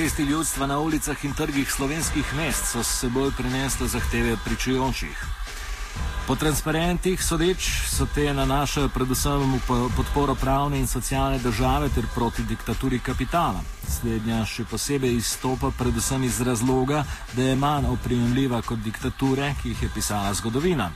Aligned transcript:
Protesti 0.00 0.22
ljudstva 0.22 0.66
na 0.66 0.78
ulicah 0.78 1.24
in 1.24 1.34
trgih 1.34 1.72
slovenskih 1.72 2.34
mest 2.36 2.72
so 2.72 2.82
s 2.82 3.00
seboj 3.00 3.30
prinesli 3.36 3.88
zahteve 3.88 4.36
pričujočih. 4.44 5.24
Po 6.26 6.36
transparentih 6.36 7.24
sodeč 7.24 7.68
so 7.88 8.06
te 8.14 8.24
nanašajo 8.32 8.88
predvsem 8.88 9.60
v 9.68 9.90
podporo 9.96 10.34
pravne 10.34 10.78
in 10.80 10.86
socialne 10.86 11.38
države 11.38 11.90
ter 11.94 12.06
proti 12.14 12.42
diktaturi 12.42 12.98
kapitala. 12.98 13.60
Slednja 13.88 14.40
še 14.46 14.64
posebej 14.64 15.18
izstopa 15.18 15.68
predvsem 15.78 16.24
iz 16.24 16.40
razloga, 16.40 17.04
da 17.36 17.42
je 17.42 17.56
manj 17.56 17.92
oprijemljiva 17.92 18.62
kot 18.62 18.80
diktature, 18.80 19.52
ki 19.60 19.74
jih 19.74 19.82
je 19.82 19.90
pisala 19.94 20.32
zgodovina. 20.34 20.88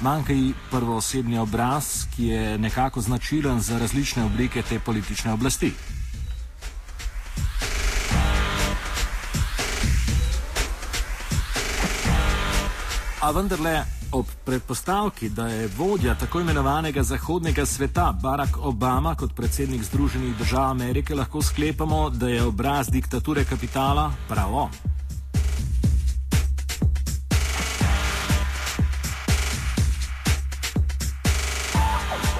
Manjka 0.00 0.32
ji 0.32 0.52
prvoosebni 0.70 1.38
obraz, 1.38 2.04
ki 2.16 2.28
je 2.28 2.58
nekako 2.58 3.00
značilen 3.00 3.60
za 3.60 3.78
različne 3.78 4.28
oblike 4.28 4.62
te 4.62 4.78
politične 4.78 5.32
oblasti. 5.32 5.72
A 13.22 13.30
vendarle, 13.30 13.84
ob 14.12 14.26
predpostavki, 14.44 15.28
da 15.28 15.46
je 15.46 15.68
vodja 15.78 16.14
tako 16.14 16.40
imenovanega 16.40 17.02
zahodnega 17.02 17.66
sveta 17.66 18.12
Barack 18.22 18.56
Obama 18.58 19.14
kot 19.14 19.34
predsednik 19.36 19.82
Združenih 19.82 20.36
držav 20.38 20.70
Amerike, 20.70 21.14
lahko 21.14 21.42
sklepamo, 21.42 22.10
da 22.10 22.28
je 22.28 22.42
obraz 22.42 22.88
diktature 22.90 23.44
kapitala 23.44 24.12
prav 24.28 24.54
on. 24.54 24.70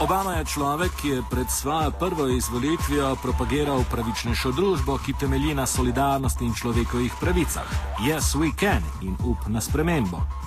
Obama 0.01 0.35
je 0.35 0.45
človek, 0.45 0.91
ki 1.03 1.09
je 1.09 1.23
pred 1.31 1.47
svojo 1.51 1.91
prvo 1.91 2.29
izvolitvijo 2.29 3.17
propagiral 3.23 3.85
pravičnejšo 3.91 4.53
družbo, 4.53 4.99
ki 4.99 5.15
temelji 5.21 5.55
na 5.55 5.67
solidarnosti 5.67 6.45
in 6.45 6.55
človekovih 6.55 7.13
pravicah. 7.21 7.71
Yes, 8.01 8.35
we 8.35 8.51
can 8.59 8.83
in 9.03 9.15
up 9.23 9.47
na 9.49 9.61
spremembo. 9.61 10.43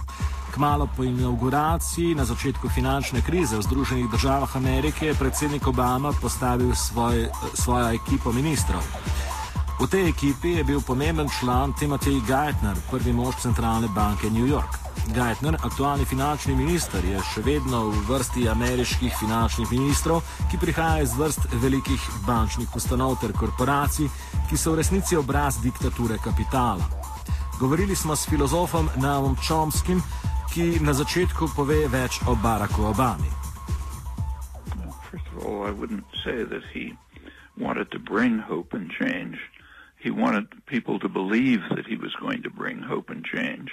Kmalo 0.56 0.88
po 0.88 1.04
inauguraciji 1.04 2.16
na 2.16 2.24
začetku 2.26 2.70
finančne 2.70 3.20
krize 3.22 3.58
v 3.58 3.62
Združenih 3.62 4.08
državah 4.12 4.56
Amerike 4.56 5.12
je 5.12 5.14
predsednik 5.14 5.68
Obama 5.68 6.14
postavil 6.22 6.72
svoj, 6.76 7.28
svojo 7.54 7.92
ekipo 7.92 8.32
ministrov. 8.32 8.80
V 9.84 9.88
tej 9.92 10.16
ekipi 10.16 10.56
je 10.56 10.64
bil 10.64 10.80
pomemben 10.80 11.28
član 11.28 11.76
Timothy 11.76 12.24
Geithner, 12.24 12.80
prvi 12.88 13.12
mož 13.12 13.36
centralne 13.44 13.92
banke 13.92 14.32
New 14.32 14.48
York. 14.48 14.80
Geithner, 15.12 15.60
aktualni 15.60 16.08
finančni 16.08 16.56
minister, 16.56 17.04
je 17.04 17.20
še 17.20 17.44
vedno 17.44 17.92
v 17.92 18.08
vrsti 18.08 18.48
ameriških 18.48 19.12
finančnih 19.12 19.68
ministrov, 19.76 20.24
ki 20.48 20.56
prihajajo 20.56 21.04
iz 21.04 21.18
vrst 21.20 21.52
velikih 21.60 22.00
bančnih 22.24 22.72
ustanov 22.72 23.20
ter 23.20 23.36
korporacij, 23.36 24.08
ki 24.48 24.56
so 24.56 24.72
v 24.72 24.80
resnici 24.80 25.20
obraz 25.20 25.60
diktature 25.60 26.16
kapitala. 26.24 26.88
Govorili 27.60 27.96
smo 27.96 28.16
s 28.16 28.24
filozofom 28.32 28.88
Navom 29.04 29.36
Chomskim, 29.36 30.00
ki 30.56 30.80
na 30.80 30.96
začetku 30.96 31.52
pove 31.52 31.84
več 31.92 32.24
o 32.32 32.36
Baracku 32.40 32.88
Obami. 32.88 33.28
wanted 37.60 37.92
to 37.92 38.00
bring 38.00 38.40
hope 38.40 38.72
and 38.74 38.88
change. 38.92 39.36
He 40.00 40.12
wanted 40.12 40.48
people 40.66 41.00
to 41.00 41.10
believe 41.10 41.60
that 41.76 41.86
he 41.88 41.96
was 41.96 42.16
going 42.16 42.44
to 42.44 42.50
bring 42.50 42.80
hope 42.80 43.10
and 43.10 43.24
change. 43.26 43.72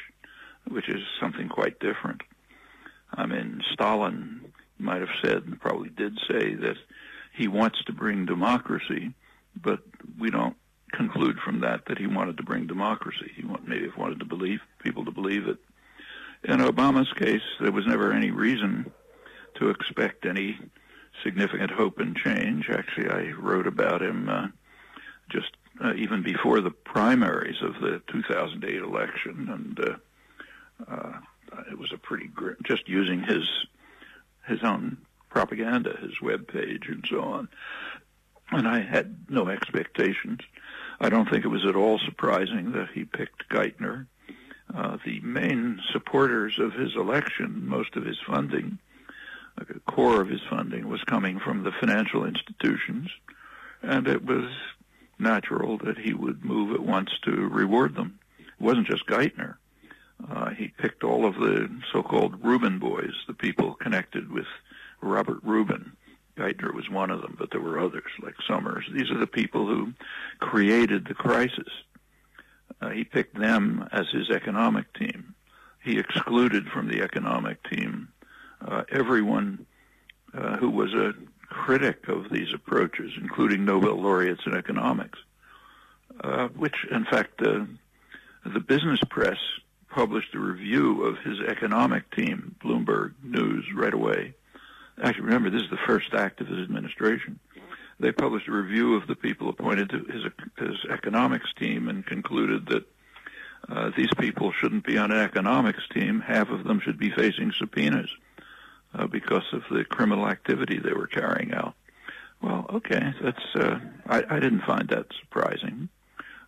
which 0.71 0.89
is 0.89 1.03
something 1.21 1.49
quite 1.49 1.79
different. 1.81 2.23
I 3.13 3.27
mean, 3.27 3.61
Stalin 3.73 4.53
might 4.79 5.01
have 5.01 5.17
said, 5.23 5.45
and 5.45 5.61
probably 5.61 5.91
did 5.91 6.19
say, 6.29 6.55
that 6.55 6.77
he 7.35 7.49
wants 7.49 7.83
to 7.85 7.93
bring 7.93 8.27
democracy, 8.27 9.15
but 9.61 9.81
we 10.19 10.31
don't 10.31 10.57
conclude 10.93 11.39
from 11.45 11.61
that 11.61 11.87
that 11.87 11.99
he 11.99 12.07
wanted 12.07 12.37
to 12.37 12.43
bring 12.43 12.67
democracy. 12.67 13.31
He 13.35 13.45
want, 13.45 13.69
maybe 13.69 13.91
wanted 13.97 14.19
to 14.21 14.25
believe 14.25 14.61
people 14.79 15.05
to 15.05 15.11
believe 15.11 15.49
it. 15.49 15.59
In 16.45 16.59
Obama's 16.59 17.13
case, 17.13 17.43
there 17.61 17.73
was 17.73 17.87
never 17.87 18.13
any 18.13 18.31
reason 18.31 18.93
to 19.57 19.71
expect 19.71 20.27
any 20.27 20.59
significant 21.23 21.71
hope 21.71 21.99
and 21.99 22.17
change. 22.17 22.69
Actually, 22.69 23.11
I 23.11 23.33
wrote 23.33 23.67
about 23.67 24.03
him 24.03 24.29
uh, 24.29 24.49
just 25.31 25.53
uh, 25.83 25.95
even 25.95 26.23
before 26.23 26.61
the 26.61 26.71
primaries 26.71 27.63
of 27.63 27.75
the 27.81 28.03
2008 28.13 28.83
election, 28.83 29.49
and 29.51 29.81
uh, 29.81 30.93
uh, 30.93 31.19
it 31.71 31.79
was 31.79 31.93
a 31.93 31.99
pretty 31.99 32.27
gr- 32.27 32.53
just 32.65 32.89
using 32.89 33.23
his 33.23 33.49
his 34.47 34.63
own 34.65 34.99
propaganda, 35.31 35.97
his 36.03 36.21
web 36.21 36.49
page, 36.49 36.89
and 36.89 37.05
so 37.09 37.21
on. 37.21 37.49
And 38.51 38.69
I 38.69 38.81
had 38.81 39.31
no 39.31 39.49
expectations. 39.49 40.41
I 41.01 41.09
don't 41.09 41.31
think 41.31 41.45
it 41.45 41.49
was 41.49 41.65
at 41.67 41.77
all 41.77 41.99
surprising 42.05 42.73
that 42.73 42.89
he 42.93 43.05
picked 43.05 43.49
Geithner. 43.49 44.07
Uh, 44.75 44.97
the 45.05 45.21
main 45.21 45.81
supporters 45.93 46.59
of 46.59 46.73
his 46.73 46.97
election, 46.97 47.67
most 47.67 47.95
of 47.97 48.05
his 48.05 48.19
funding, 48.27 48.79
a 49.59 49.65
core 49.81 50.21
of 50.21 50.29
his 50.29 50.41
funding, 50.49 50.89
was 50.89 51.03
coming 51.05 51.39
from 51.39 51.63
the 51.63 51.73
financial 51.73 52.25
institutions, 52.25 53.11
and 53.83 54.09
it 54.09 54.25
was 54.25 54.51
natural 55.19 55.77
that 55.79 55.99
he 55.99 56.15
would 56.15 56.45
move 56.45 56.75
at 56.75 56.81
once 56.81 57.11
to 57.25 57.31
reward 57.31 57.95
them. 57.95 58.19
It 58.39 58.61
wasn't 58.61 58.87
just 58.87 59.07
Geithner. 59.07 59.57
Uh, 60.31 60.51
he 60.51 60.69
picked 60.69 61.05
all 61.05 61.27
of 61.27 61.35
the 61.35 61.69
so-called 61.93 62.43
Rubin 62.45 62.79
boys, 62.79 63.13
the 63.27 63.35
people 63.35 63.75
connected 63.75 64.31
with 64.31 64.47
Robert 65.01 65.41
Rubin. 65.43 65.93
Geithner 66.37 66.73
was 66.73 66.89
one 66.89 67.11
of 67.11 67.21
them, 67.21 67.37
but 67.39 67.51
there 67.51 67.61
were 67.61 67.79
others 67.79 68.11
like 68.23 68.35
Summers. 68.49 68.89
These 68.93 69.11
are 69.11 69.19
the 69.19 69.27
people 69.27 69.67
who 69.67 69.93
created 70.39 71.07
the 71.07 71.15
crisis. 71.15 71.69
Uh, 72.83 72.91
he 72.91 73.05
picked 73.05 73.39
them 73.39 73.89
as 73.93 74.09
his 74.11 74.29
economic 74.31 74.93
team. 74.95 75.35
He 75.85 75.99
excluded 75.99 76.67
from 76.67 76.89
the 76.89 77.03
economic 77.03 77.63
team 77.69 78.09
uh, 78.67 78.83
everyone 78.91 79.67
uh, 80.35 80.57
who 80.57 80.69
was 80.69 80.93
a 80.93 81.15
critic 81.49 82.09
of 82.09 82.31
these 82.31 82.53
approaches, 82.53 83.13
including 83.21 83.65
Nobel 83.65 84.01
laureates 84.01 84.43
in 84.47 84.55
economics, 84.55 85.19
uh, 86.25 86.49
which, 86.49 86.75
in 86.91 87.05
fact, 87.05 87.41
uh, 87.43 87.65
the 88.45 88.61
business 88.61 89.01
press 89.11 89.39
published 89.89 90.35
a 90.35 90.39
review 90.39 91.05
of 91.05 91.19
his 91.19 91.39
economic 91.41 92.11
team, 92.11 92.57
Bloomberg 92.65 93.13
News, 93.23 93.65
right 93.75 93.95
away. 93.95 94.35
Actually, 95.03 95.25
remember, 95.25 95.51
this 95.51 95.63
is 95.63 95.71
the 95.71 95.77
first 95.87 96.15
act 96.15 96.41
of 96.41 96.49
his 96.49 96.59
administration. 96.59 97.39
They 98.03 98.11
published 98.11 98.49
a 98.49 98.53
review 98.53 98.97
of 98.97 99.07
the 99.07 99.15
people 99.15 99.49
appointed 99.49 99.91
to 99.91 99.99
his, 99.99 100.25
his 100.59 100.77
economics 100.91 101.53
team 101.57 101.89
and 101.89 102.05
concluded 102.05 102.67
that 102.67 102.85
uh, 103.69 103.91
these 103.97 104.13
people 104.19 104.51
shouldn't 104.51 104.85
be 104.85 104.99
on 104.99 105.13
an 105.13 105.19
economics 105.19 105.85
team. 105.95 106.19
Half 106.19 106.51
of 106.51 106.65
them 106.65 106.81
should 106.81 106.99
be 106.99 107.11
facing 107.11 107.53
subpoenas 107.53 108.11
uh, 108.93 109.07
because 109.07 109.45
of 109.53 109.63
the 109.71 109.85
criminal 109.85 110.27
activity 110.27 110.81
they 110.81 110.93
were 110.93 111.07
carrying 111.07 111.55
out. 111.55 111.75
Well, 112.43 112.67
okay, 112.75 113.15
that's 113.23 113.55
uh, 113.55 113.79
I, 114.07 114.25
I 114.29 114.41
didn't 114.41 114.63
find 114.63 114.89
that 114.89 115.07
surprising. 115.21 115.89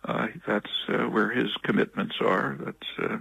Uh, 0.03 0.27
that's 0.45 0.71
uh, 0.89 1.03
where 1.03 1.29
his 1.29 1.55
commitments 1.63 2.15
are. 2.19 2.57
That's 2.59 2.99
uh, 2.99 3.17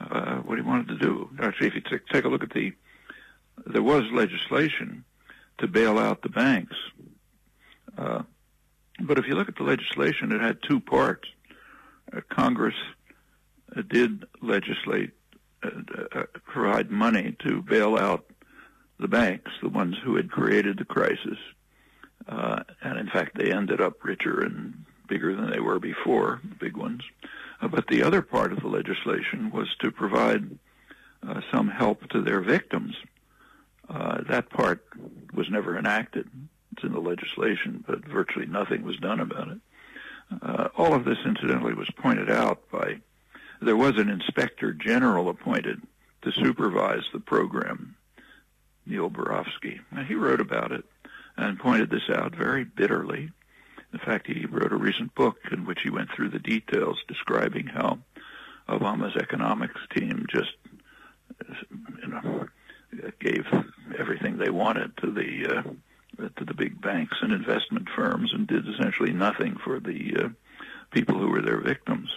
uh, 0.00 0.36
what 0.36 0.56
he 0.56 0.64
wanted 0.64 0.88
to 0.88 0.98
do. 0.98 1.28
Actually, 1.42 1.66
if 1.66 1.74
you 1.74 1.80
t- 1.82 2.04
take 2.10 2.24
a 2.24 2.28
look 2.28 2.42
at 2.42 2.50
the, 2.54 2.72
there 3.66 3.82
was 3.82 4.04
legislation 4.12 5.04
to 5.58 5.68
bail 5.68 5.98
out 5.98 6.22
the 6.22 6.30
banks. 6.30 6.74
Uh, 7.96 8.22
but 9.00 9.18
if 9.18 9.26
you 9.26 9.34
look 9.34 9.48
at 9.48 9.56
the 9.56 9.62
legislation, 9.62 10.32
it 10.32 10.40
had 10.40 10.58
two 10.62 10.80
parts. 10.80 11.28
Uh, 12.12 12.20
Congress 12.28 12.74
uh, 13.76 13.82
did 13.88 14.24
legislate, 14.40 15.12
uh, 15.62 15.70
uh, 16.12 16.22
provide 16.44 16.90
money 16.90 17.36
to 17.46 17.62
bail 17.62 17.96
out 17.96 18.26
the 18.98 19.08
banks, 19.08 19.50
the 19.62 19.68
ones 19.68 19.96
who 20.02 20.16
had 20.16 20.30
created 20.30 20.78
the 20.78 20.84
crisis. 20.84 21.38
and 22.28 22.98
in 22.98 23.08
fact, 23.08 23.36
they 23.36 23.52
ended 23.52 23.80
up 23.80 24.02
richer 24.04 24.40
and 24.40 24.84
bigger 25.08 25.34
than 25.34 25.50
they 25.50 25.60
were 25.60 25.78
before, 25.78 26.40
the 26.48 26.54
big 26.54 26.76
ones. 26.76 27.02
Uh, 27.60 27.68
but 27.68 27.86
the 27.88 28.02
other 28.02 28.22
part 28.22 28.52
of 28.52 28.60
the 28.60 28.68
legislation 28.68 29.50
was 29.50 29.68
to 29.80 29.90
provide 29.90 30.58
uh, 31.26 31.40
some 31.52 31.68
help 31.68 32.08
to 32.10 32.22
their 32.22 32.40
victims. 32.40 32.94
Uh, 33.88 34.22
that 34.28 34.50
part 34.50 34.84
was 35.32 35.48
never 35.50 35.78
enacted. 35.78 36.28
It's 36.76 36.84
in 36.84 36.92
the 36.92 37.00
legislation, 37.00 37.82
but 37.86 38.04
virtually 38.04 38.44
nothing 38.44 38.82
was 38.82 38.98
done 38.98 39.20
about 39.20 39.48
it. 39.48 39.58
Uh, 40.42 40.68
all 40.76 40.92
of 40.92 41.06
this, 41.06 41.16
incidentally, 41.24 41.72
was 41.72 41.88
pointed 41.96 42.30
out 42.30 42.70
by 42.70 42.98
there 43.62 43.76
was 43.76 43.96
an 43.96 44.10
inspector 44.10 44.74
general 44.74 45.30
appointed 45.30 45.80
to 46.22 46.32
supervise 46.32 47.04
the 47.14 47.20
program, 47.20 47.96
Neil 48.84 49.08
Barofsky. 49.08 49.80
Now, 49.90 50.04
he 50.04 50.14
wrote 50.14 50.40
about 50.40 50.72
it 50.72 50.84
and 51.38 51.58
pointed 51.58 51.88
this 51.88 52.10
out 52.10 52.34
very 52.34 52.64
bitterly. 52.64 53.30
In 53.94 53.98
fact, 53.98 54.26
he 54.26 54.44
wrote 54.44 54.72
a 54.72 54.76
recent 54.76 55.14
book 55.14 55.38
in 55.50 55.64
which 55.64 55.80
he 55.82 55.88
went 55.88 56.10
through 56.10 56.28
the 56.28 56.38
details 56.38 56.98
describing 57.08 57.68
how 57.68 58.00
Obama's 58.68 59.16
economics 59.16 59.80
team 59.94 60.26
just, 60.28 60.52
you 62.02 62.08
know, 62.08 62.48
gave 63.20 63.46
everything 63.98 64.36
they 64.36 64.50
wanted 64.50 64.94
to 64.98 65.10
the 65.10 65.58
uh, 65.58 65.62
to 66.16 66.44
the 66.44 66.54
big 66.54 66.80
banks 66.80 67.16
and 67.22 67.32
investment 67.32 67.88
firms 67.96 68.32
and 68.34 68.46
did 68.48 68.64
essentially 68.74 69.12
nothing 69.12 69.56
for 69.64 69.80
the 69.80 70.00
uh, 70.22 70.28
people 70.90 71.18
who 71.18 71.28
were 71.28 71.42
their 71.42 71.60
victims. 71.60 72.08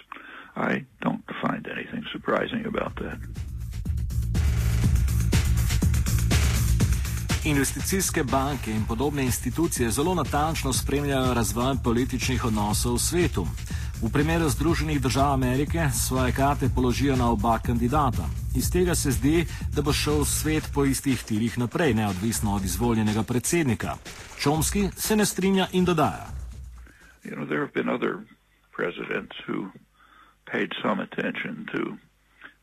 I 0.56 0.84
don't 1.00 1.24
find 1.42 1.68
anything 1.68 2.04
surprising 2.12 2.66
about 2.66 2.94
that. 2.96 3.18
Investicijske 7.44 8.24
banke 8.24 8.70
in 8.70 8.84
podobne 8.88 9.22
institucije 9.22 9.90
zelo 9.90 10.14
natančno 10.14 10.72
spremljajo 10.72 11.34
razvoj 11.34 11.74
političnih 11.84 12.44
odnosov 12.44 12.94
v 12.94 12.98
svetu. 12.98 13.46
V 14.02 14.12
primeru 14.12 14.48
Združenih 14.48 15.00
držav 15.00 15.32
Amerike 15.32 15.88
svoje 15.92 16.32
karte 16.32 16.68
položijo 16.74 17.16
na 17.16 17.30
oba 17.30 17.58
kandidata. 17.58 18.39
Iz 18.56 18.70
tega 18.70 18.94
se 18.94 19.10
zdi, 19.10 19.46
da 19.74 19.82
bo 19.82 19.92
šel 19.92 20.24
svet 20.24 20.70
po 20.74 20.84
istih 20.84 21.22
tirih 21.22 21.58
naprej, 21.58 21.94
neodvisno 21.94 22.54
od 22.54 22.64
izvoljenega 22.64 23.22
predsednika. 23.22 23.94
Čomski 24.38 24.88
se 24.96 25.16
ne 25.16 25.26
strinja 25.26 25.66
in 25.72 25.84
dodaja. 25.84 26.26
You 27.24 27.36
know, 27.36 27.46
there 27.46 27.60
have 27.60 27.72
been 27.74 27.88
other 27.88 28.24
presidents 28.72 29.36
who 29.46 29.70
paid 30.52 30.70
some 30.82 31.02
attention 31.02 31.66
to 31.72 31.98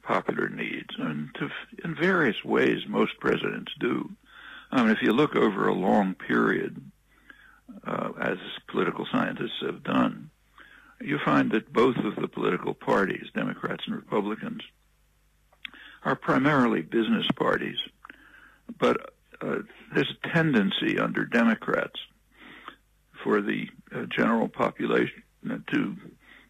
popular 0.04 0.50
needs, 0.50 0.96
and 0.98 1.30
to, 1.36 1.50
in 1.84 1.96
various 1.96 2.44
ways, 2.46 2.80
most 2.88 3.20
presidents 3.20 3.72
do. 3.80 4.10
I 4.72 4.82
mean, 4.82 4.92
if 4.92 5.02
you 5.02 5.14
look 5.14 5.36
over 5.36 5.68
a 5.68 5.74
long 5.74 6.16
period, 6.16 6.82
uh, 7.86 8.10
as 8.20 8.38
political 8.68 9.06
scientists 9.12 9.62
have 9.62 9.84
done, 9.84 10.30
you 11.02 11.20
find 11.24 11.52
that 11.52 11.72
both 11.72 11.98
of 11.98 12.16
the 12.16 12.28
political 12.28 12.74
parties, 12.74 13.28
Democrats 13.34 13.84
and 13.86 13.96
Republicans, 13.96 14.62
are 16.08 16.16
primarily 16.16 16.82
business 16.82 17.28
parties. 17.36 17.78
But 18.80 19.14
uh, 19.42 19.58
there's 19.94 20.14
a 20.24 20.30
tendency 20.30 20.98
under 20.98 21.26
Democrats 21.26 22.00
for 23.24 23.42
the 23.42 23.68
uh, 23.94 24.06
general 24.06 24.48
population 24.48 25.24
to 25.74 25.96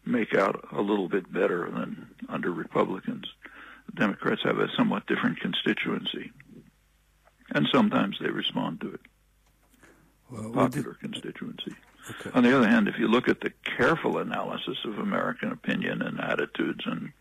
make 0.06 0.34
out 0.34 0.68
a 0.70 0.80
little 0.80 1.08
bit 1.08 1.30
better 1.32 1.68
than 1.70 2.06
under 2.28 2.52
Republicans. 2.52 3.26
Democrats 3.94 4.42
have 4.44 4.58
a 4.58 4.68
somewhat 4.76 5.06
different 5.06 5.40
constituency 5.40 6.30
and 7.50 7.66
sometimes 7.72 8.16
they 8.20 8.30
respond 8.30 8.80
to 8.80 8.92
it. 8.92 9.00
Well, 10.30 10.50
Popular 10.50 10.92
did... 10.92 11.12
constituency. 11.12 11.74
Okay. 12.10 12.30
On 12.34 12.44
the 12.44 12.56
other 12.56 12.68
hand, 12.68 12.86
if 12.86 12.98
you 12.98 13.08
look 13.08 13.28
at 13.28 13.40
the 13.40 13.52
careful 13.76 14.18
analysis 14.18 14.78
of 14.84 14.98
American 14.98 15.50
opinion 15.50 16.00
and 16.02 16.20
attitudes 16.20 16.84
and 16.86 17.12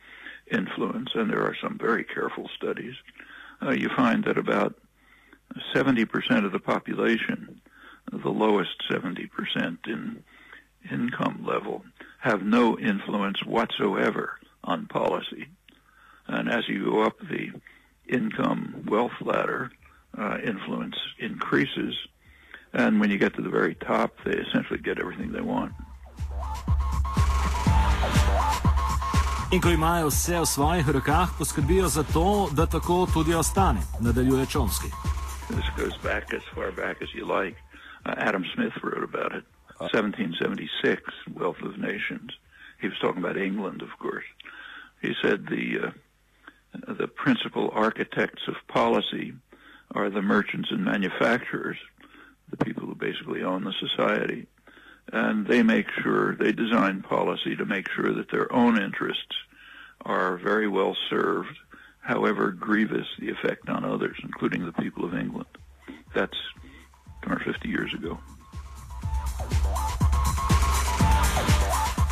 influence, 0.51 1.09
and 1.13 1.29
there 1.29 1.43
are 1.43 1.55
some 1.61 1.77
very 1.77 2.03
careful 2.03 2.49
studies, 2.55 2.95
uh, 3.61 3.71
you 3.71 3.89
find 3.89 4.23
that 4.25 4.37
about 4.37 4.75
70% 5.73 6.45
of 6.45 6.51
the 6.51 6.59
population, 6.59 7.61
the 8.11 8.29
lowest 8.29 8.71
70% 8.89 9.29
in 9.87 10.23
income 10.91 11.43
level, 11.45 11.83
have 12.19 12.43
no 12.43 12.77
influence 12.77 13.43
whatsoever 13.45 14.39
on 14.63 14.85
policy. 14.87 15.47
And 16.27 16.49
as 16.49 16.67
you 16.67 16.85
go 16.85 17.03
up 17.03 17.17
the 17.19 17.51
income 18.07 18.85
wealth 18.87 19.13
ladder, 19.21 19.71
uh, 20.17 20.37
influence 20.43 20.95
increases. 21.19 21.95
And 22.73 22.99
when 22.99 23.11
you 23.11 23.17
get 23.17 23.35
to 23.35 23.41
the 23.41 23.49
very 23.49 23.75
top, 23.75 24.15
they 24.25 24.31
essentially 24.31 24.79
get 24.79 24.99
everything 24.99 25.31
they 25.31 25.41
want. 25.41 25.73
In 29.51 29.61
ko 29.61 29.69
imajo 29.69 30.07
vse 30.11 30.39
v 30.39 30.45
svojih 30.45 30.89
rokah, 30.89 31.29
poskrbijo 31.37 31.87
za 31.87 32.03
to, 32.03 32.49
da 32.51 32.65
tako 32.65 33.07
tudi 33.13 33.33
ostane, 33.33 33.79
nadaljuje. 33.99 34.45
This 34.45 35.69
goes 35.77 35.95
back 36.03 36.33
as 36.33 36.43
far 36.55 36.71
back 36.71 37.01
as 37.01 37.09
you 37.15 37.23
like. 37.23 37.55
Uh, 38.05 38.13
Adam 38.17 38.43
Smith 38.55 38.75
wrote 38.83 39.03
about 39.03 39.31
it. 39.31 39.45
1776, 39.79 41.01
Wealth 41.33 41.61
of 41.63 41.77
Nations. 41.77 42.31
He 42.81 42.87
was 42.89 42.99
talking 42.99 43.23
about 43.23 43.37
England, 43.37 43.81
of 43.81 43.89
course. 43.99 44.27
He 45.01 45.13
said 45.21 45.45
the 45.47 45.65
uh, 45.87 45.91
the 46.99 47.07
principal 47.07 47.71
architects 47.73 48.43
of 48.47 48.55
policy 48.67 49.33
are 49.95 50.09
the 50.09 50.21
merchants 50.21 50.69
and 50.71 50.83
manufacturers, 50.83 51.77
the 52.49 52.57
people 52.57 52.83
who 52.85 52.95
basically 52.95 53.43
own 53.43 53.63
the 53.63 53.73
society. 53.79 54.47
And 55.13 55.47
they 55.47 55.63
make 55.63 55.87
sure, 56.03 56.35
they 56.35 56.51
design 56.51 57.01
policy 57.01 57.55
to 57.55 57.65
make 57.65 57.87
sure 57.95 58.13
that 58.13 58.29
their 58.31 58.51
own 58.53 58.81
interests 58.81 59.35
are 60.05 60.37
very 60.37 60.67
well 60.67 60.95
served, 61.09 61.57
however 62.01 62.51
grievous 62.51 63.07
the 63.19 63.29
effect 63.29 63.69
on 63.69 63.85
others, 63.85 64.17
including 64.23 64.65
the 64.65 64.73
people 64.73 65.05
of 65.05 65.13
England. 65.13 65.47
That's 66.13 66.37
250 67.23 67.69
years 67.69 67.93
ago. 67.93 68.17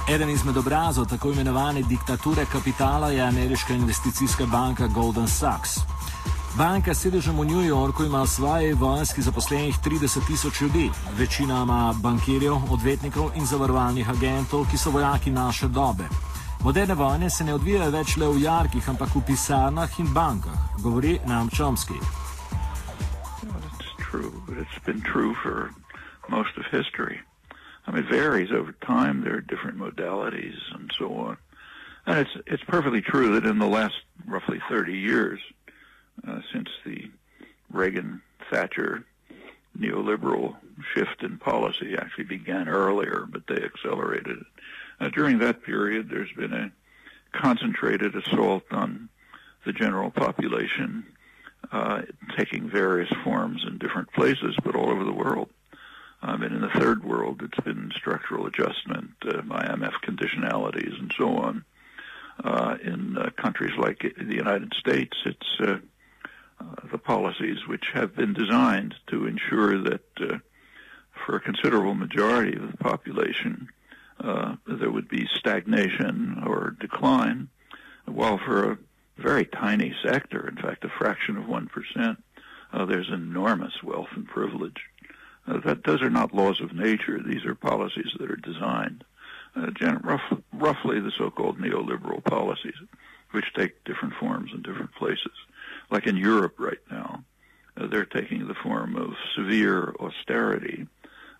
Eden 0.09 0.29
izmed 0.29 0.57
obrazov 0.57 1.09
tako 1.09 1.31
imenovane 1.31 1.81
diktature 1.81 2.45
kapitala 2.51 3.09
je 3.09 3.21
ameriška 3.21 3.73
investicijska 3.73 4.45
banka 4.45 4.87
Goldman 4.87 5.27
Sachs. 5.27 5.94
Banka 6.55 6.95
s 6.95 7.03
sedežem 7.03 7.35
v 7.35 7.51
New 7.51 7.67
Yorku 7.67 8.07
ima 8.07 8.23
v 8.23 8.31
svoji 8.31 8.73
vojski 8.73 9.19
zaposlenih 9.21 9.75
30 9.75 10.23
tisoč 10.27 10.61
ljudi, 10.61 10.87
večinoma 11.19 11.91
bankirjev, 11.99 12.71
odvetnikov 12.71 13.35
in 13.35 13.43
zavarovalnih 13.43 14.09
agentov, 14.09 14.63
ki 14.71 14.77
so 14.79 14.87
vojaki 14.87 15.35
naše 15.35 15.67
dobe. 15.67 16.07
Moderne 16.63 16.95
vojne 16.95 17.29
se 17.29 17.43
ne 17.43 17.53
odvijajo 17.53 17.91
več 17.91 18.15
le 18.17 18.31
v 18.31 18.47
jarkih, 18.47 18.87
ampak 18.89 19.11
v 19.15 19.21
pisarnah 19.27 19.99
in 19.99 20.07
bankah, 20.15 20.55
govori 20.79 21.19
nam 21.27 21.51
Chomsky. 21.51 21.99
I 27.87 27.91
mean, 27.91 28.03
it 28.03 28.09
varies 28.09 28.51
over 28.51 28.71
time. 28.79 29.21
There 29.21 29.35
are 29.35 29.43
different 29.43 29.77
modalities 29.77 30.55
and 30.71 30.89
so 30.97 31.11
on. 31.13 31.37
And 32.07 32.17
it's, 32.19 32.31
it's 32.47 32.63
perfectly 32.63 33.01
true 33.01 33.35
that 33.35 33.45
in 33.45 33.59
the 33.59 33.67
last 33.67 33.95
roughly 34.25 34.61
30 34.69 34.93
years, 34.93 35.39
uh, 36.27 36.41
since 36.51 36.69
the 36.85 37.09
Reagan 37.71 38.21
Thatcher 38.49 39.03
neoliberal 39.77 40.55
shift 40.93 41.23
in 41.23 41.37
policy 41.37 41.95
actually 41.97 42.25
began 42.25 42.67
earlier, 42.67 43.25
but 43.29 43.43
they 43.47 43.61
accelerated 43.61 44.37
it. 44.37 44.45
Uh, 44.99 45.09
during 45.09 45.39
that 45.39 45.63
period, 45.63 46.09
there's 46.09 46.31
been 46.31 46.53
a 46.53 46.71
concentrated 47.33 48.15
assault 48.15 48.63
on 48.71 49.09
the 49.65 49.73
general 49.73 50.11
population, 50.11 51.05
uh, 51.71 52.03
taking 52.37 52.69
various 52.69 53.11
forms 53.23 53.65
in 53.67 53.77
different 53.77 54.11
places, 54.13 54.55
but 54.63 54.75
all 54.75 54.89
over 54.89 55.03
the 55.03 55.11
world. 55.11 55.49
Um, 56.21 56.43
and 56.43 56.55
in 56.55 56.61
the 56.61 56.79
third 56.79 57.03
world, 57.03 57.41
it's 57.43 57.63
been 57.63 57.91
structural 57.95 58.47
adjustment, 58.47 59.11
uh, 59.25 59.41
IMF 59.41 59.93
conditionalities, 60.03 60.97
and 60.97 61.13
so 61.17 61.37
on. 61.37 61.65
Uh, 62.43 62.77
in 62.83 63.17
uh, 63.17 63.29
countries 63.37 63.77
like 63.77 63.99
the 64.17 64.35
United 64.35 64.73
States, 64.73 65.15
it's 65.25 65.81
the 66.91 66.97
policies 66.97 67.67
which 67.67 67.85
have 67.93 68.15
been 68.15 68.33
designed 68.33 68.95
to 69.07 69.25
ensure 69.25 69.81
that 69.81 70.05
uh, 70.19 70.37
for 71.25 71.35
a 71.35 71.41
considerable 71.41 71.95
majority 71.95 72.57
of 72.57 72.71
the 72.71 72.77
population, 72.77 73.69
uh, 74.19 74.55
there 74.67 74.91
would 74.91 75.07
be 75.07 75.27
stagnation 75.35 76.43
or 76.45 76.75
decline, 76.79 77.49
while 78.05 78.37
for 78.37 78.71
a 78.71 78.77
very 79.17 79.45
tiny 79.45 79.95
sector, 80.03 80.47
in 80.47 80.55
fact, 80.55 80.83
a 80.83 80.89
fraction 80.89 81.37
of 81.37 81.45
1%, 81.45 82.17
uh, 82.73 82.85
there's 82.85 83.09
enormous 83.09 83.81
wealth 83.83 84.09
and 84.15 84.27
privilege. 84.27 84.81
Uh, 85.47 85.59
that 85.59 85.83
those 85.83 86.01
are 86.01 86.09
not 86.09 86.33
laws 86.33 86.59
of 86.59 86.73
nature. 86.73 87.21
These 87.21 87.45
are 87.45 87.55
policies 87.55 88.11
that 88.19 88.31
are 88.31 88.35
designed, 88.35 89.03
uh, 89.55 89.69
gen- 89.71 90.01
rough, 90.03 90.23
roughly 90.51 90.99
the 90.99 91.11
so-called 91.17 91.59
neoliberal 91.59 92.23
policies, 92.23 92.75
which 93.31 93.53
take 93.53 93.83
different 93.83 94.15
forms 94.15 94.51
in 94.53 94.63
different 94.63 94.93
places 94.95 95.31
like 95.91 96.07
in 96.07 96.17
Europe 96.17 96.55
right 96.59 96.83
now, 96.91 97.23
uh, 97.77 97.87
they're 97.87 98.05
taking 98.05 98.47
the 98.47 98.55
form 98.63 98.95
of 98.95 99.13
severe 99.35 99.93
austerity 99.99 100.87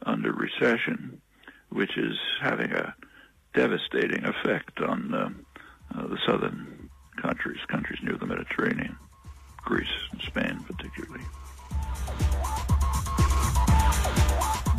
under 0.06 0.32
recession, 0.34 1.22
which 1.70 1.98
is 1.98 2.18
having 2.42 2.72
a 2.72 2.96
devastating 3.54 4.24
effect 4.26 4.82
on 4.82 5.14
uh, 5.14 5.30
uh, 5.98 6.08
the 6.08 6.18
southern 6.28 6.90
countries, 7.22 7.60
countries 7.68 8.00
near 8.04 8.18
the 8.18 8.26
Mediterranean, 8.26 8.98
Greece 9.64 9.96
and 10.12 10.22
Spain 10.22 10.60
particularly. 10.68 11.24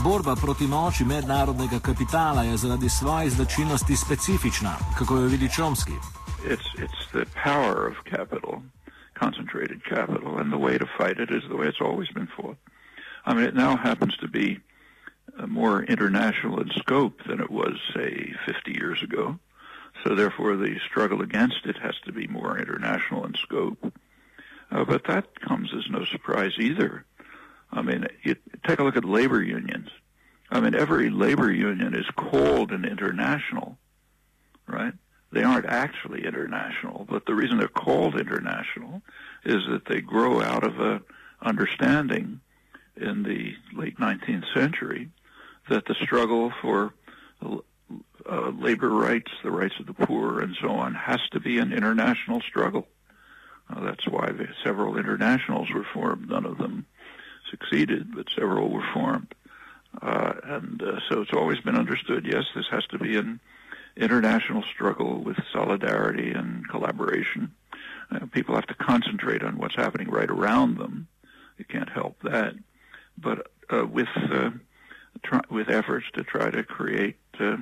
Borba 0.03 0.37
proti 0.37 0.67
moči 0.67 1.05
mednarodnega 1.05 1.81
kapitala 1.81 2.43
je 2.43 2.57
zaradi 2.57 2.89
svoje 2.89 3.31
značilnosti 3.31 3.97
specifična, 3.97 4.77
kako 4.99 5.17
jo 5.17 5.27
vidi 5.27 5.49
Chomsky. 5.49 5.99
It's, 6.45 6.69
it's 6.79 7.11
the 7.13 7.27
power 7.45 7.89
of 7.91 7.95
capital 8.05 8.63
concentrated 9.19 9.85
capital, 9.85 10.39
and 10.39 10.53
the 10.53 10.59
way 10.59 10.79
to 10.79 10.87
fight 10.99 11.19
it 11.19 11.31
is 11.31 11.43
the 11.49 11.57
way 11.57 11.67
it's 11.67 11.81
always 11.81 12.09
been 12.11 12.29
fought. 12.29 12.59
I 13.25 13.35
mean, 13.35 13.45
it 13.45 13.55
now 13.55 13.77
happens 13.77 14.17
to 14.19 14.29
be 14.29 14.61
uh, 15.39 15.47
more 15.47 15.83
international 15.83 16.61
in 16.61 16.71
scope 16.71 17.21
than 17.27 17.41
it 17.41 17.51
was, 17.51 17.75
say, 17.95 18.35
50 18.47 18.73
years 18.73 19.03
ago. 19.03 19.39
So 20.05 20.15
therefore, 20.15 20.57
the 20.57 20.79
struggle 20.89 21.23
against 21.23 21.67
it 21.67 21.77
has 21.79 21.95
to 22.05 22.13
be 22.13 22.27
more 22.27 22.59
international 22.59 23.25
in 23.25 23.35
scope. 23.35 23.93
Uh, 24.71 24.85
but 24.85 25.05
that 25.05 25.41
comes 25.41 25.71
as 25.75 25.91
no 25.91 26.05
surprise 26.05 26.53
either. 26.59 27.05
I 27.73 27.83
mean, 27.83 28.07
you, 28.23 28.37
take 28.67 28.79
a 28.79 28.85
look 28.85 28.97
at 28.97 29.05
labor 29.05 29.43
unions. 29.43 29.89
I 30.51 30.61
mean, 30.61 30.75
every 30.75 31.11
labor 31.11 31.53
union 31.53 31.95
is 31.95 32.07
called 32.17 32.71
an 32.73 32.85
international? 32.85 33.76
They 35.37 35.43
aren't 35.43 35.67
actually 35.67 36.25
international, 36.25 37.07
but 37.11 37.27
the 37.27 37.35
reason 37.35 37.59
they're 37.59 37.69
called 37.69 38.19
international 38.19 39.03
is 39.45 39.63
that 39.69 39.85
they 39.87 40.01
grow 40.01 40.41
out 40.41 40.65
of 40.65 40.81
a 40.81 41.03
understanding 41.43 42.41
in 42.97 43.23
the 43.23 43.53
late 43.75 43.99
19th 43.99 44.47
century 44.55 45.11
that 45.69 45.85
the 45.85 45.95
struggle 46.03 46.55
for 46.63 46.95
uh, 47.45 48.51
labor 48.59 48.89
rights, 48.89 49.31
the 49.45 49.51
rights 49.51 49.75
of 49.79 49.85
the 49.85 50.07
poor, 50.07 50.41
and 50.41 50.57
so 50.59 50.71
on, 50.71 50.95
has 50.95 51.21
to 51.33 51.41
be 51.41 51.59
an 51.59 51.71
international 51.71 52.41
struggle. 52.41 52.89
Uh, 53.69 53.85
that's 53.85 54.09
why 54.09 54.31
several 54.65 54.97
internationals 54.97 55.69
were 55.71 55.87
formed. 55.93 56.31
None 56.31 56.47
of 56.47 56.57
them 56.57 56.87
succeeded, 57.51 58.15
but 58.17 58.25
several 58.35 58.71
were 58.71 58.89
formed. 58.95 59.35
Uh, 60.01 60.33
and 60.45 60.83
uh, 60.83 60.99
so 61.11 61.21
it's 61.21 61.35
always 61.35 61.61
been 61.61 61.77
understood, 61.77 62.25
yes, 62.25 62.45
this 62.55 62.69
has 62.71 62.87
to 62.87 62.99
be 62.99 63.19
an 63.19 63.39
international 63.97 64.63
struggle 64.63 65.23
with 65.23 65.37
solidarity 65.53 66.33
and 66.33 66.69
collaboration. 66.69 67.53
Uh, 68.11 68.27
people 68.27 68.55
have 68.55 68.67
to 68.67 68.75
concentrate 68.75 69.43
on 69.43 69.59
what's 69.59 69.75
happening 69.75 70.11
right 70.11 70.31
around 70.31 70.79
them. 70.79 71.09
You 71.59 71.65
can't 71.65 71.89
help 71.89 72.21
that. 72.23 72.55
But 73.19 73.51
uh, 73.73 73.87
with 73.87 74.09
uh, 74.17 74.51
try, 75.23 75.41
with 75.51 75.71
efforts 75.71 76.07
to 76.15 76.23
try 76.23 76.51
to 76.51 76.63
create 76.63 77.17
uh, 77.41 77.57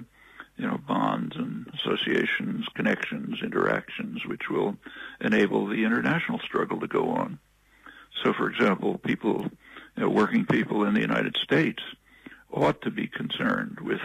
you 0.56 0.66
know 0.66 0.78
bonds 0.78 1.36
and 1.36 1.66
associations, 1.74 2.66
connections, 2.74 3.40
interactions, 3.42 4.26
which 4.26 4.50
will 4.50 4.76
enable 5.20 5.66
the 5.66 5.84
international 5.84 6.40
struggle 6.40 6.80
to 6.80 6.88
go 6.88 7.10
on. 7.10 7.38
So, 8.22 8.32
for 8.32 8.48
example, 8.48 8.98
people, 8.98 9.46
you 9.96 10.02
know, 10.02 10.08
working 10.08 10.46
people 10.46 10.84
in 10.84 10.94
the 10.94 11.00
United 11.00 11.36
States 11.36 11.82
ought 12.52 12.80
to 12.82 12.90
be 12.90 13.06
concerned 13.08 13.78
with 13.80 14.00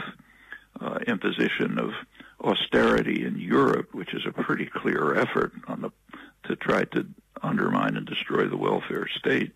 uh, 0.82 1.00
imposition 1.08 1.78
of 1.78 1.92
austerity 2.42 3.26
in 3.26 3.40
Europe, 3.40 3.94
which 3.94 4.14
is 4.14 4.26
a 4.26 4.32
pretty 4.32 4.66
clear 4.66 5.16
effort 5.16 5.52
on 5.68 5.82
the 5.82 5.92
to 6.44 6.56
try 6.56 6.84
to 6.86 7.06
undermine 7.44 7.98
and 7.98 8.06
destroy 8.06 8.48
the 8.48 8.58
welfare 8.58 9.08
state. 9.08 9.52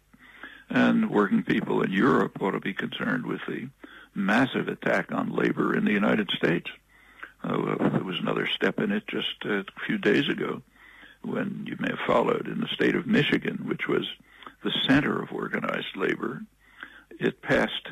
And 0.69 1.09
working 1.09 1.43
people 1.43 1.81
in 1.81 1.91
Europe 1.91 2.41
ought 2.41 2.51
to 2.51 2.59
be 2.59 2.73
concerned 2.73 3.25
with 3.25 3.41
the 3.47 3.69
massive 4.13 4.67
attack 4.67 5.11
on 5.11 5.35
labor 5.35 5.75
in 5.75 5.85
the 5.85 5.91
United 5.91 6.29
States. 6.31 6.69
Uh, 7.43 7.89
there 7.89 8.03
was 8.03 8.19
another 8.19 8.47
step 8.47 8.79
in 8.79 8.91
it 8.91 9.07
just 9.07 9.43
a 9.45 9.65
few 9.85 9.97
days 9.97 10.29
ago 10.29 10.61
when 11.23 11.65
you 11.67 11.75
may 11.79 11.89
have 11.89 11.99
followed 12.05 12.47
in 12.47 12.61
the 12.61 12.67
state 12.67 12.95
of 12.95 13.07
Michigan, 13.07 13.65
which 13.65 13.87
was 13.87 14.05
the 14.63 14.71
center 14.87 15.21
of 15.21 15.31
organized 15.31 15.95
labor. 15.95 16.41
It 17.19 17.41
passed 17.41 17.89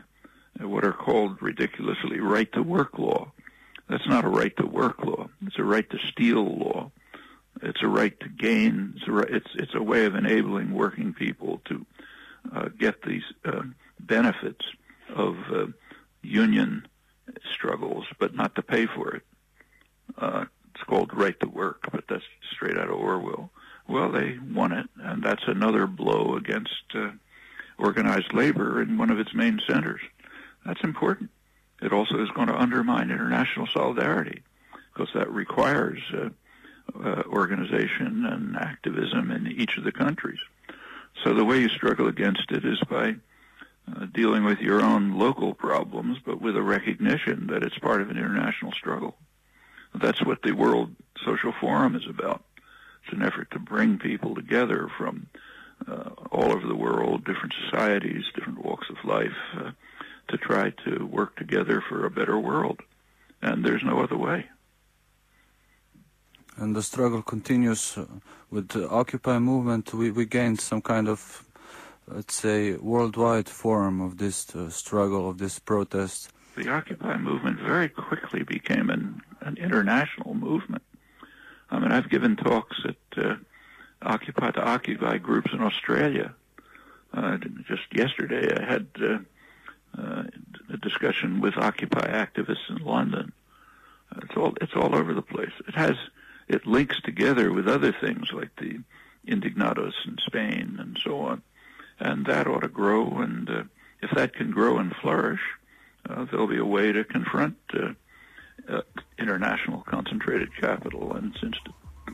what 0.59 0.85
are 0.85 0.93
called 0.93 1.41
ridiculously 1.41 2.19
right 2.19 2.51
to 2.53 2.63
work 2.63 2.97
law. 2.97 3.31
That's 3.91 4.07
not 4.07 4.23
a 4.23 4.29
right 4.29 4.55
to 4.55 4.65
work 4.65 5.03
law. 5.03 5.27
It's 5.45 5.59
a 5.59 5.65
right 5.65 5.87
to 5.89 5.97
steal 6.11 6.45
law. 6.45 6.91
It's 7.61 7.83
a 7.83 7.87
right 7.89 8.17
to 8.21 8.29
gain. 8.29 8.93
It's 8.95 9.05
a, 9.05 9.11
right, 9.11 9.29
it's, 9.29 9.49
it's 9.55 9.75
a 9.75 9.83
way 9.83 10.05
of 10.05 10.15
enabling 10.15 10.73
working 10.73 11.13
people 11.13 11.61
to 11.65 11.85
uh, 12.55 12.69
get 12.79 13.03
these 13.03 13.25
uh, 13.43 13.63
benefits 13.99 14.63
of 15.13 15.35
uh, 15.53 15.65
union 16.21 16.87
struggles, 17.53 18.05
but 18.17 18.33
not 18.33 18.55
to 18.55 18.61
pay 18.61 18.85
for 18.85 19.13
it. 19.15 19.23
Uh, 20.17 20.45
it's 20.73 20.83
called 20.85 21.13
right 21.13 21.37
to 21.41 21.49
work, 21.49 21.83
but 21.91 22.05
that's 22.07 22.23
straight 22.49 22.77
out 22.77 22.87
of 22.87 22.95
Orwell. 22.95 23.51
Well, 23.89 24.09
they 24.09 24.37
won 24.53 24.71
it, 24.71 24.87
and 25.01 25.21
that's 25.21 25.43
another 25.47 25.85
blow 25.85 26.37
against 26.37 26.95
uh, 26.95 27.09
organized 27.77 28.31
labor 28.31 28.81
in 28.81 28.97
one 28.97 29.11
of 29.11 29.19
its 29.19 29.33
main 29.33 29.59
centers. 29.67 29.99
That's 30.65 30.81
important. 30.81 31.29
It 31.81 31.93
also 31.93 32.21
is 32.21 32.29
going 32.31 32.47
to 32.47 32.59
undermine 32.59 33.11
international 33.11 33.67
solidarity 33.67 34.43
because 34.93 35.09
that 35.13 35.31
requires 35.31 35.99
uh, 36.13 36.29
uh, 37.03 37.23
organization 37.27 38.25
and 38.25 38.55
activism 38.55 39.31
in 39.31 39.47
each 39.47 39.77
of 39.77 39.83
the 39.83 39.91
countries. 39.91 40.39
So 41.23 41.33
the 41.33 41.45
way 41.45 41.59
you 41.59 41.69
struggle 41.69 42.07
against 42.07 42.51
it 42.51 42.65
is 42.65 42.79
by 42.89 43.15
uh, 43.87 44.05
dealing 44.13 44.43
with 44.43 44.59
your 44.59 44.81
own 44.81 45.17
local 45.17 45.53
problems, 45.53 46.19
but 46.25 46.41
with 46.41 46.55
a 46.55 46.61
recognition 46.61 47.47
that 47.47 47.63
it's 47.63 47.77
part 47.79 48.01
of 48.01 48.09
an 48.09 48.17
international 48.17 48.71
struggle. 48.73 49.15
That's 49.93 50.23
what 50.23 50.41
the 50.41 50.53
World 50.53 50.95
Social 51.25 51.53
Forum 51.59 51.95
is 51.95 52.07
about. 52.07 52.43
It's 53.03 53.13
an 53.13 53.23
effort 53.23 53.51
to 53.51 53.59
bring 53.59 53.97
people 53.97 54.35
together 54.35 54.89
from 54.97 55.27
uh, 55.87 56.11
all 56.31 56.51
over 56.53 56.67
the 56.67 56.75
world, 56.75 57.25
different 57.25 57.53
societies, 57.65 58.23
different 58.35 58.63
walks 58.63 58.87
of 58.89 59.03
life, 59.03 59.35
uh, 59.57 59.71
to 60.27 60.37
try 60.37 60.71
to 60.85 61.05
work 61.05 61.35
together 61.35 61.83
for 61.87 62.05
a 62.05 62.11
better 62.11 62.37
world. 62.37 62.79
And 63.41 63.65
there's 63.65 63.83
no 63.83 64.01
other 64.01 64.17
way. 64.17 64.45
And 66.57 66.75
the 66.75 66.83
struggle 66.83 67.21
continues 67.21 67.97
uh, 67.97 68.05
with 68.49 68.69
the 68.69 68.87
Occupy 68.89 69.39
movement. 69.39 69.93
We, 69.93 70.11
we 70.11 70.25
gained 70.25 70.59
some 70.59 70.81
kind 70.81 71.07
of, 71.07 71.43
let's 72.07 72.35
say, 72.35 72.73
worldwide 72.73 73.49
form 73.49 74.01
of 74.01 74.17
this 74.17 74.55
uh, 74.55 74.69
struggle, 74.69 75.29
of 75.29 75.37
this 75.37 75.59
protest. 75.59 76.29
The 76.55 76.69
Occupy 76.69 77.17
movement 77.17 77.59
very 77.61 77.89
quickly 77.89 78.43
became 78.43 78.89
an, 78.89 79.21
an 79.39 79.57
international 79.57 80.33
movement. 80.35 80.83
I 81.71 81.79
mean, 81.79 81.91
I've 81.91 82.09
given 82.09 82.35
talks 82.35 82.77
at 82.85 83.23
uh, 83.23 83.35
Occupy 84.01 84.51
to 84.51 84.61
Occupy 84.61 85.17
groups 85.17 85.51
in 85.53 85.61
Australia. 85.61 86.35
Uh, 87.13 87.37
just 87.67 87.83
yesterday, 87.93 88.55
I 88.55 88.65
had 88.71 88.87
uh, 89.01 89.05
uh, 89.05 89.19
a 89.97 90.77
discussion 90.81 91.41
with 91.41 91.57
Occupy 91.57 92.07
activists 92.07 92.69
in 92.69 92.83
London. 92.83 93.31
it's 94.17 94.35
all 94.35 94.53
it's 94.61 94.73
all 94.75 94.95
over 94.95 95.13
the 95.13 95.21
place. 95.21 95.51
It 95.67 95.75
has 95.75 95.95
it 96.47 96.65
links 96.65 96.99
together 97.01 97.51
with 97.51 97.67
other 97.67 97.93
things 97.93 98.31
like 98.33 98.55
the 98.57 98.79
indignados 99.27 99.93
in 100.05 100.17
Spain 100.25 100.77
and 100.79 100.99
so 101.03 101.21
on, 101.21 101.41
and 101.99 102.25
that 102.25 102.47
ought 102.47 102.61
to 102.61 102.67
grow. 102.67 103.19
And 103.19 103.49
uh, 103.49 103.63
if 104.01 104.11
that 104.15 104.33
can 104.33 104.51
grow 104.51 104.77
and 104.77 104.95
flourish, 104.95 105.41
uh, 106.09 106.25
there'll 106.25 106.47
be 106.47 106.57
a 106.57 106.65
way 106.65 106.91
to 106.91 107.03
confront 107.03 107.57
uh, 107.73 107.93
uh 108.69 108.81
international 109.17 109.81
concentrated 109.81 110.55
capital 110.55 111.13
and 111.13 111.33
its 111.33 111.43
inst- 111.43 111.69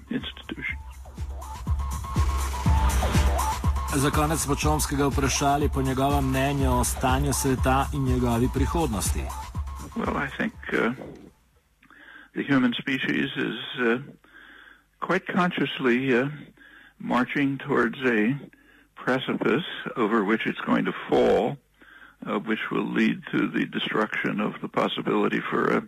institutions. 0.09 0.86
Za 3.97 4.11
konec 4.13 4.45
Počomskega 4.45 5.07
vprašali 5.07 5.69
po 5.73 5.81
njegovem 5.81 6.29
mnenju 6.29 6.71
o 6.71 6.83
stanju 6.83 7.33
sveta 7.33 7.85
in 7.93 8.03
njegovi 8.03 8.49
prihodnosti. 8.53 9.23
Well, 9.95 10.17
I 10.25 10.29
think 10.37 10.53
uh, 10.73 10.93
the 12.35 12.43
human 12.49 12.73
species 12.81 13.29
is 13.37 13.59
uh, 13.79 13.99
quite 15.07 15.25
consciously 15.33 15.97
uh, 16.13 16.29
marching 16.99 17.57
towards 17.57 17.97
a 18.05 18.21
precipice 19.03 19.67
over 19.95 20.23
which 20.23 20.45
it's 20.45 20.63
going 20.65 20.85
to 20.85 20.93
fall, 21.09 21.57
uh, 22.27 22.39
which 22.49 22.63
will 22.71 22.93
lead 22.99 23.17
to 23.31 23.39
the 23.55 23.65
destruction 23.65 24.39
of 24.47 24.53
the 24.61 24.69
possibility 24.81 25.41
for 25.49 25.61
a 25.77 25.81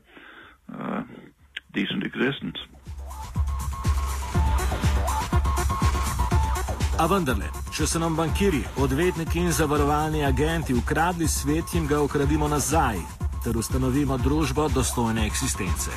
uh, 0.79 1.03
decent 1.73 2.03
existence. 2.03 2.57
A 6.99 7.07
vendarle, 7.07 7.49
če 7.79 7.85
so 7.87 7.99
nam 8.01 8.15
bankiri, 8.17 8.59
odvetniki 8.83 9.39
in 9.39 9.53
zavarovalni 9.55 10.25
agenti 10.27 10.73
ukradli 10.75 11.27
svet, 11.31 11.71
jim 11.73 11.85
ga 11.87 12.01
ukradimo 12.03 12.47
nazaj 12.51 12.99
ter 13.43 13.55
ustanovimo 13.57 14.17
družbo 14.19 14.67
dostojne 14.75 15.23
eksistence. 15.27 15.95